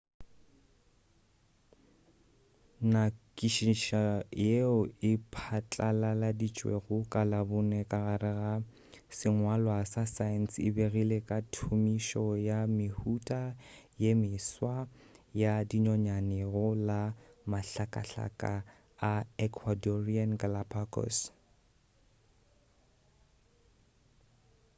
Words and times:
nyakišišo 2.91 4.03
yeo 4.47 4.77
e 5.11 5.11
patlalaladitšwego 5.33 6.95
ka 7.11 7.21
labone 7.31 7.79
ka 7.91 7.99
gare 8.07 8.31
ga 8.39 8.53
sengwalwa 9.17 9.77
sa 9.91 10.03
science 10.15 10.55
e 10.67 10.69
begile 10.75 11.17
ka 11.29 11.37
thomišo 11.53 12.23
ya 12.49 12.59
mehuta 12.77 13.41
ya 14.03 14.11
meswa 14.21 14.75
ya 15.41 15.53
dinonyane 15.69 16.39
go 16.51 16.67
la 16.87 17.01
mahlakahlaka 17.51 18.53
a 19.11 19.13
ecuadorean 19.45 20.31
galápagos 20.41 21.17